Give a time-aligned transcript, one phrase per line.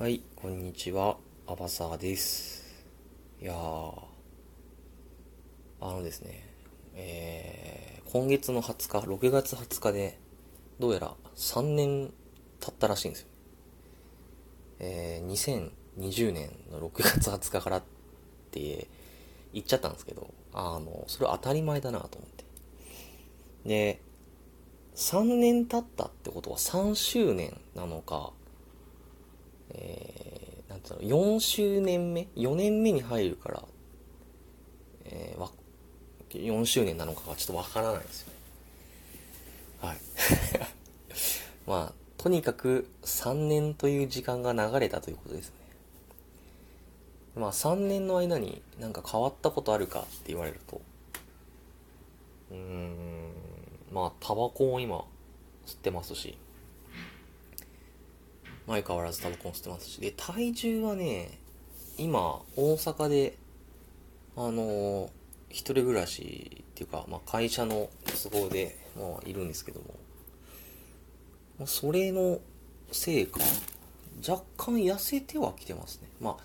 [0.00, 1.16] はい、こんにちは。
[1.48, 2.86] アバサーです。
[3.42, 3.56] いやー、
[5.80, 6.48] あのですね、
[6.94, 10.20] えー、今月の20日、6月20日で、
[10.78, 12.12] どうやら3年
[12.60, 13.28] 経ったらしいんですよ。
[14.78, 15.26] えー、
[15.98, 17.82] 2020年の6月20日からっ
[18.52, 18.86] て
[19.52, 22.44] 言っちゃったんですけど、あの、それは当たり前だなと思って。
[23.64, 24.00] で、
[24.94, 28.32] 3年経ったってことは3周年なのか、
[29.70, 33.62] えー、なんていうの、4周年目 ?4 年目に入るから、
[35.06, 35.50] えー、わ、
[36.30, 38.38] 4周年なのかがちょっとわからないですよね。
[39.80, 39.98] はい。
[41.66, 45.58] まあ、とにかく3年という時間が流れたということですね。
[47.36, 50.80] まあ3年の間になんか変わったことあるかって言われると、
[52.50, 53.32] うーん、
[53.92, 55.04] まあタバコを今
[55.66, 56.36] 吸ってますし、
[58.68, 61.38] 前変わらずタバコも吸ってますし、で、体重はね、
[61.96, 63.36] 今、大阪で、
[64.36, 65.08] あのー
[65.50, 67.88] 一人暮らしっていうか、まあ会社の
[68.22, 69.94] 都合で、まあいるんですけども、
[71.58, 72.38] まあそれの
[72.92, 73.40] せいか、
[74.26, 76.08] 若干痩せてはきてますね。
[76.20, 76.36] まあ、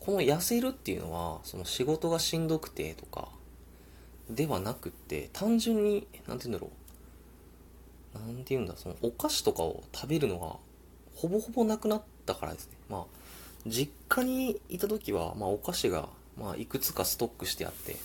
[0.00, 3.28] この痩せるっていうのは、その仕事がしんどくてとか、
[4.28, 6.70] ではなくって、単純に、なんて言うんだろ
[8.14, 8.18] う。
[8.18, 10.56] なんて言うんだ、そのお菓子とかを食べるのが、
[11.20, 12.76] ほぼほぼなくなったからですね。
[12.88, 13.04] まあ、
[13.66, 17.96] 実家にいた時は、まあお菓子が、まあいくつかストックしてあって、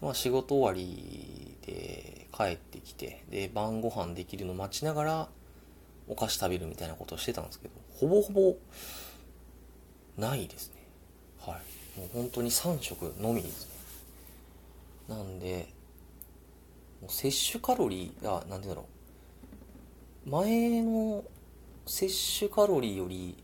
[0.00, 5.28] まあ仕事終わりで帰ってきて、で、晩ご飯できるの待ちながら、
[6.08, 8.56] お菓子食べるみたいなことをしてたんですけど、ほぼほぼ、
[10.16, 10.76] ないですね。
[11.38, 11.60] は
[11.96, 12.00] い。
[12.00, 15.16] もう本当に3食のみですね。
[15.16, 15.68] なんで、
[17.02, 18.86] もう摂取カロリーが、なんて言うんだろ
[20.26, 20.30] う。
[20.30, 21.22] 前の
[21.86, 23.36] 摂取カロリーより、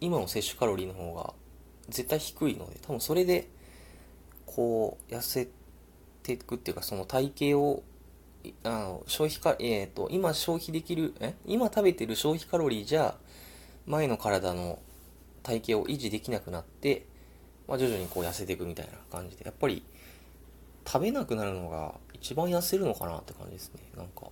[0.00, 1.34] 今の摂取カロリーの方が
[1.88, 3.48] 絶対低いので、多分それで、
[4.46, 5.48] こう、痩せ
[6.22, 7.82] ていくっていうか、その体型を、
[8.62, 11.34] あの、消費か、えっ、と、今消費できる、え？
[11.46, 13.16] 今食べてる消費カロリーじゃ、
[13.86, 14.78] 前の体の
[15.42, 17.06] 体型を維持できなくなって、
[17.68, 19.82] まあ、徐々にこう痩せていくみたいな感じで、やっぱり、
[20.86, 23.80] 食べなくなるのが一番痩せるのかなって感じですね。
[23.96, 24.30] なんか。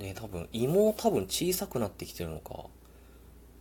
[0.00, 0.06] うん。
[0.06, 2.64] で、多分、胃も多分小さくなってきてるのか、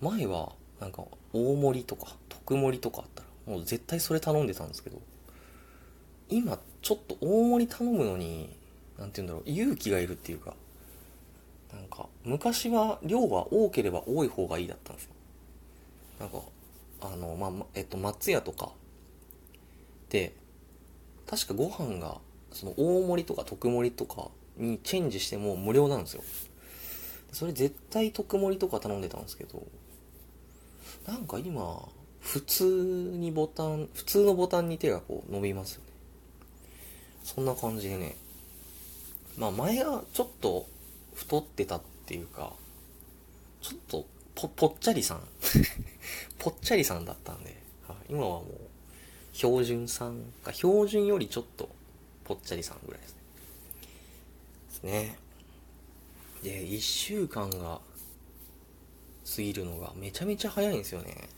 [0.02, 5.02] 前は、なんか、大盛りとか、特盛りとかあったら、もう絶対それ頼んでたんですけど、
[6.30, 8.50] 今、ちょっと大盛り頼むのに、
[8.98, 10.56] なんて言うんだろう、勇気がいるっていうか、
[11.74, 15.12] なんか、昔は量は多ければ多い方がいいだったんですよ。
[16.20, 16.42] なんか、
[17.02, 18.72] あの、まあ、えっと、松屋とか、
[20.10, 20.36] で、
[21.28, 22.20] 確かご飯が、
[22.52, 26.24] その大盛りとか特盛りとかにチェンジしても無料なんですよ。
[27.32, 29.66] それ絶対特盛りとか頼んでたんですけど、
[31.08, 31.88] なんか今、
[32.20, 35.90] 普通にボタン、普通のボタンに手がこう伸びますよね。
[37.24, 38.16] そんな感じでね。
[39.38, 40.68] まあ前はちょっと
[41.14, 42.54] 太ってたっていうか、
[43.62, 44.06] ちょっと
[44.36, 45.22] ぽ、ぽっちゃりさん。
[46.40, 47.56] ぽっちゃりさんだったんで、
[47.88, 48.70] はい今はもう
[49.34, 51.70] 標準さんか、標準よりちょっと
[52.24, 53.19] ぽっちゃりさんぐらいです。
[54.82, 55.18] ですね。
[56.44, 57.82] で、一週間が
[59.36, 61.30] 過ぎるのがめちゃめちゃ早いんですよね。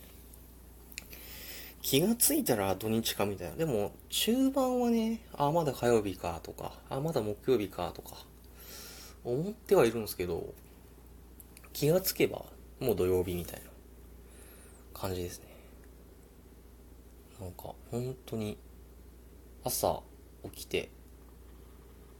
[1.81, 3.55] 気がついたら土日かみたいな。
[3.55, 8.15] でも、中盤はね、あ、まだ火曜日かとか、あ、まだ木曜日かとか、
[9.23, 10.53] 思ってはいるんですけど、
[11.73, 12.45] 気がつけば
[12.79, 13.69] もう土曜日みたいな
[14.93, 15.47] 感じですね。
[17.39, 18.57] なんか、本当に、
[19.63, 20.01] 朝
[20.43, 20.89] 起きて、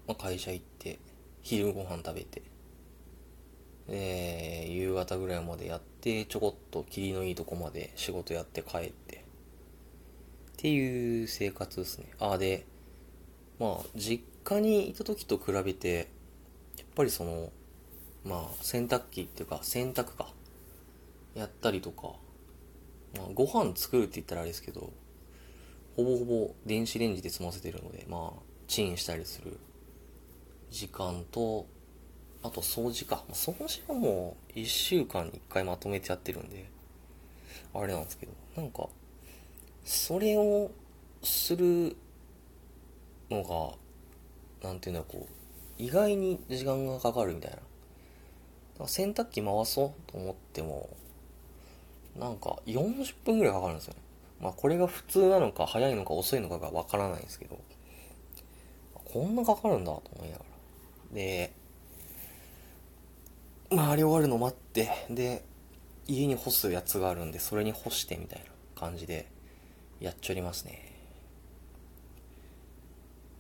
[0.08, 0.98] まあ、会社行って、
[1.42, 2.42] 昼ご飯食べて、
[3.88, 12.06] えー、夕方ぐらいまでやって、ちょこっと霧のいいとこまで仕事やって帰って、っていう生活ですね。
[12.20, 12.66] あ、で、
[13.60, 16.10] まあ、実家にいた時と比べて、
[16.78, 17.52] やっぱりその、
[18.24, 20.32] まあ、洗濯機っていうか、洗濯か、
[21.36, 22.14] やったりとか、
[23.18, 24.92] まあ、ご飯作るって言ったらあれですけど、
[25.96, 29.58] ほぼほぼ電子レンジで済ませてるので、まあ、チンしたりする
[30.72, 31.68] 時間と、
[32.42, 33.24] あと掃除か。
[33.32, 36.70] 掃除はもう一週間に一回まとめてやってるんで、
[37.74, 38.88] あれなんですけど、なんか、
[39.84, 40.72] それを
[41.22, 41.96] する
[43.30, 45.34] のが、なんていうんだこう、
[45.78, 47.58] 意外に時間がかかるみたいな。
[47.58, 47.66] だか
[48.80, 50.90] ら洗濯機回そうと思っても、
[52.18, 54.00] なんか40分ぐらいかかるんですよね。
[54.40, 57.60] まあこれが普通なのか早いのか遅いのかがわからないんですけど、
[59.14, 60.21] こんなかかるんだと思いながら。
[61.14, 61.54] で、
[63.70, 65.44] まああれ終わるの待って、で、
[66.08, 69.28] 家に干すやつがあるんでそれに干してみたいな感じで
[70.00, 70.92] やっちょりますね。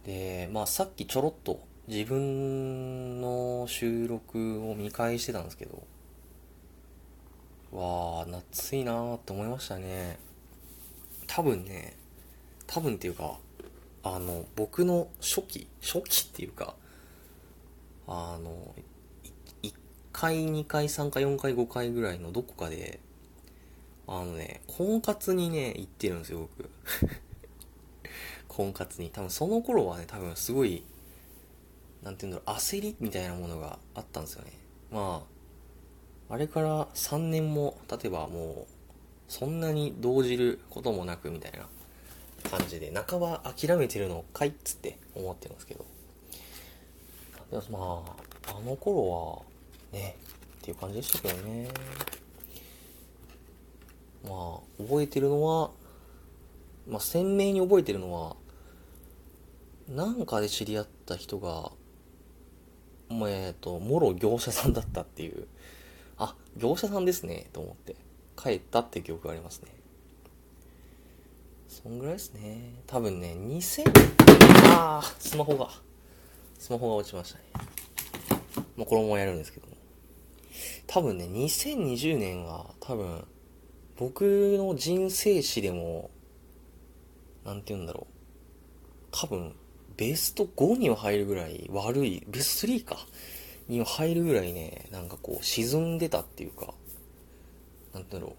[0.06, 5.84] でまあさっきちょろっと自分の収録を見返してたんですけど
[7.72, 10.18] わあ夏いなーって思いましたね。
[11.28, 11.98] 多分ね
[12.68, 13.38] 多分っていうか
[14.04, 16.76] あの僕の初期初期っていうか
[18.14, 18.76] あの
[19.64, 19.74] 1
[20.12, 23.00] 回2回3回4回5回ぐらいのどこかで
[24.06, 26.70] あのね婚活にね行ってるんですよ僕。
[28.50, 29.12] 婚活に。
[29.12, 30.84] 多分その頃はね多分すごい
[32.04, 34.52] なんていうんだろう焦りみたいなものがあったんですよね。
[34.92, 35.26] ま
[36.30, 38.74] ああれから3年も経てばもう
[39.30, 41.70] そんなに動じることもなくみたいな
[42.50, 45.86] 感じで半ば諦めてるのかいっつって思ってるんですけど。
[47.52, 48.06] でも
[48.46, 49.44] まああの頃
[49.92, 50.16] はね
[50.62, 51.68] っていう感じでしたけどね。
[54.24, 55.72] まあ覚えてるのは
[56.88, 58.36] まあ鮮明に覚えてるのは
[59.90, 61.72] なんかで知り合った人が
[63.10, 65.48] えっ、ー、ともろ業者さんだったっていう。
[66.18, 67.96] あ業者さんですねと思って。
[68.42, 69.70] 帰ったって記憶がありますね。
[71.68, 72.76] そんぐらいですね。
[72.88, 73.84] 多分ね2000
[74.68, 75.70] ああスマホが。
[76.62, 77.44] スマホが落ちましたね。
[78.78, 79.74] もうこのままやるんですけども。
[80.86, 83.26] 多分ね2020年が多分
[83.98, 84.22] 僕
[84.60, 86.12] の人生史でも
[87.44, 88.14] なんて言うんだろう。
[89.10, 89.56] 多分
[89.98, 93.08] ベスト5には入るぐらい悪い、ベスト3か。
[93.68, 96.76] には入るぐらいね、なんかこう沈んでたっていうか、
[97.92, 98.34] なんだろう。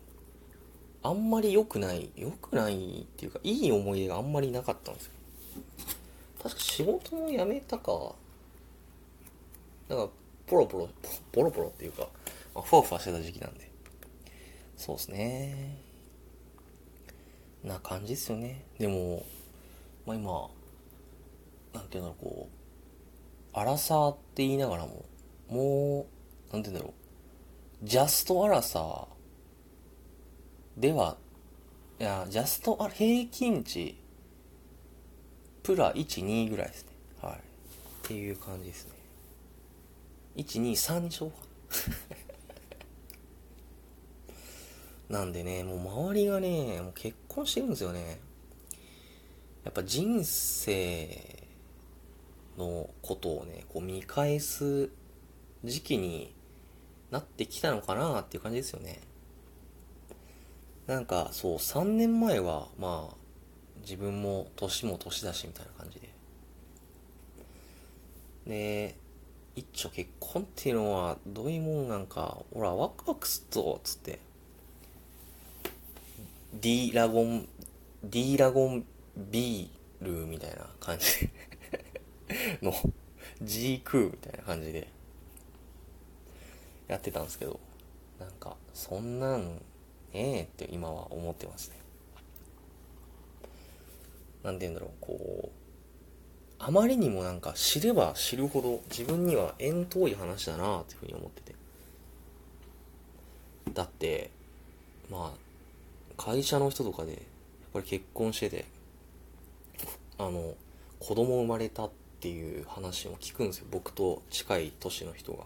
[1.02, 5.12] あんまり良くない、良くないっていうか、いい思い出があんまりなかったんですよ。
[6.43, 8.15] 確か仕事も辞めたか、
[9.89, 10.09] なんか、
[10.47, 10.89] ポロポロ、
[11.31, 12.09] ポロポロっていうか、
[12.55, 13.71] まあ、ふわふわしてた時期なんで。
[14.77, 15.79] そうですね。
[17.62, 18.65] な感じですよね。
[18.79, 19.25] でも、
[20.05, 20.50] まあ今、
[21.73, 22.49] なんていうんだろう、こ
[23.55, 25.05] う、アラサーって言いながらも、
[25.49, 26.06] も
[26.50, 26.93] う、なんていうんだろ
[27.83, 29.06] う、ジャストアラサー
[30.77, 31.17] では、
[32.00, 34.01] いや、ジャスト、あ平均値、
[35.62, 36.91] プラ1、2ぐらいですね。
[37.20, 37.35] はい。
[37.35, 37.38] っ
[38.03, 38.93] ていう感じですね。
[40.37, 41.37] 1、2、3にしようか？
[45.09, 48.19] なんでね、もう周りがね、もう結婚してるんですよね。
[49.64, 51.47] やっぱ人生
[52.58, 54.91] のことをね、こう見返す
[55.65, 56.35] 時期に
[57.11, 59.00] なってきたのかなっていう感じですよね。
[60.87, 63.17] なんか、そう、3年前は、まあ、
[63.82, 66.08] 自分も年も年だしみたいな感じで。
[68.46, 68.96] で、
[69.55, 74.19] 一丁結婚っていうのはどういうもんなんか、ほら、ワクワクすっぞ、つって。
[76.55, 77.49] D ラゴン、
[78.05, 78.84] D ラゴン
[79.17, 81.29] ビールみたいな感じ
[82.62, 82.75] の
[83.43, 84.88] G 空みたいな感じで
[86.88, 87.58] やってたんですけど、
[88.19, 89.61] なんか、そんなん
[90.12, 91.81] ええって今は思ってますね。
[94.43, 95.62] なんて言うんだろう、こう、
[96.59, 101.55] あまりにもなんか知れば知るほど自分には縁遠い話だなっていうふうに思ってて。
[103.73, 104.31] だって、
[105.11, 107.20] まあ、会社の人とかで、やっ
[107.72, 108.65] ぱり結婚してて、
[110.19, 110.55] あの、
[111.01, 113.67] 子供生まれたっていう話も聞くんですよ。
[113.70, 115.44] 僕と近い年の人が。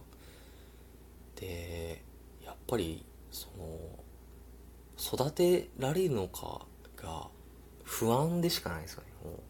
[1.37, 2.03] で、
[2.45, 3.97] やっぱり、その、
[4.99, 6.67] 育てられるのか
[7.87, 9.09] 不安でしかないですよね。
[9.25, 9.40] もう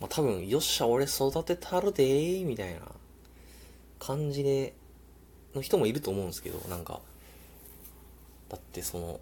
[0.00, 2.80] まあ、多分、よっしゃ、俺育てたるでー、みたいな
[3.98, 4.74] 感じで、
[5.54, 7.00] の人もいると思うんですけど、なんか、
[8.48, 9.20] だってその、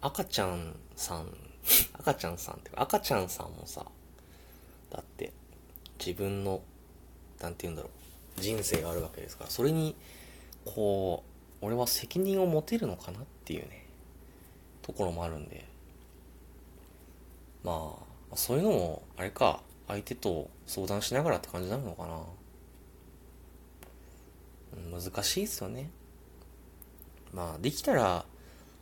[0.00, 1.28] 赤ちゃんさん、
[1.98, 3.84] 赤ちゃんさんっていうか、赤ちゃんさんもさ、
[4.90, 5.32] だって、
[5.98, 6.62] 自分の、
[7.40, 7.90] なんて言うんだろ
[8.38, 9.94] う、人生があるわけですから、それに、
[10.64, 11.22] こ
[11.60, 13.86] う、俺は責任を持てるのかなっていうね、
[14.80, 15.66] ところもあるんで、
[17.64, 17.96] ま
[18.30, 22.20] あ、そういうのも、あれか、相手と相談しながらって感じなのかな。
[25.00, 25.90] 難しいっすよね。
[27.32, 28.24] まあ、できたら、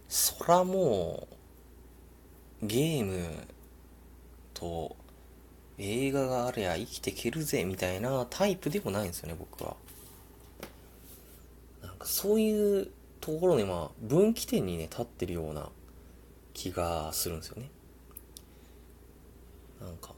[0.08, 1.28] そらも
[2.62, 3.28] う、ゲーム
[4.54, 4.96] と
[5.78, 9.76] 映画がありゃ生きていけるぜみたいなタイプでもないんですよね、僕は。
[11.82, 12.88] なんかそういう
[13.20, 15.70] ところにまあ分岐点にね、立ってるような
[16.52, 17.70] 気がするんですよね。
[19.82, 20.14] なんか、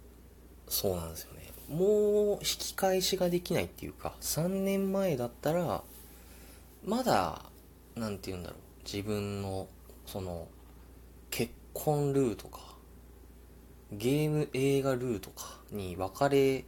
[0.69, 1.53] そうなんですよね。
[1.69, 5.83] もう引き返しができないっていうか、3年前だったら、
[6.85, 7.43] まだ、
[7.95, 9.67] なんて言うんだろう、自分の
[10.07, 10.47] その
[11.31, 12.61] 結婚ルートか
[13.93, 16.65] ゲーム映画ルートかに分かれ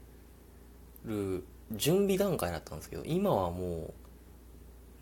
[1.05, 3.95] る準備段階だったんですけど今はも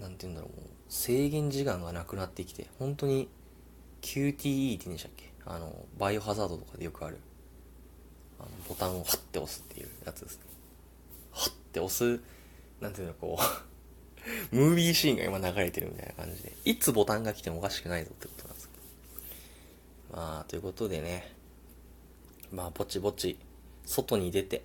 [0.01, 0.57] う何て言うんだろう。
[0.61, 3.29] もう制限時間がなくなってきて本当に
[4.03, 5.33] QTE って言うんでしたっけ？
[5.47, 7.21] あのバイオハザードとかでよくある。
[8.45, 10.43] のボタンをハッて押すっていうやつですね。
[11.33, 12.21] ハッて押す
[12.81, 13.39] なんていうのこ
[14.53, 16.53] う ムービーシーンが今流れてるみたいな感じで。
[16.65, 18.75] いつボタンが来てもおかしくないぞってことなんですけ
[20.13, 20.17] ど。
[20.17, 21.35] まあということでね。
[22.53, 23.39] まあぼちぼち
[23.85, 24.63] 外に出て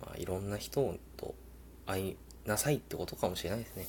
[0.00, 1.34] まあいろんな人と
[1.86, 3.86] 会いなさいってことかもしれないですね。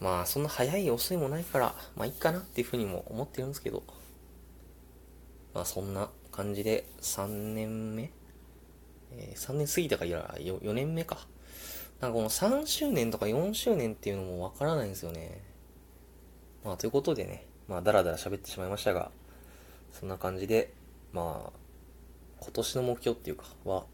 [0.00, 3.82] まあそんな早い遅いもないからまあいいかなっていうふうにも思ってるんですけど。
[5.52, 8.10] まあそんな感じで3年目、
[9.12, 11.26] えー、3年過ぎたかいや 4, 4年目か。
[12.00, 15.42] なんかこの3周年とか4周年っていうのもわからないんですよね。
[16.64, 19.10] まあということでね、まあダラダラ喋ってしまいましたが、
[19.92, 20.72] そんな感じで、
[21.12, 21.52] まあ、
[22.38, 23.84] 今年の目標っていうかは、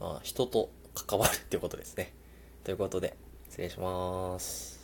[0.00, 2.14] まあ人と関わるっていうことですね。
[2.64, 3.16] ということで、
[3.48, 4.81] 失礼します。